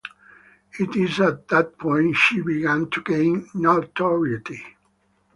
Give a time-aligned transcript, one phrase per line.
[0.79, 4.65] It is at that point she began to gain notoriety.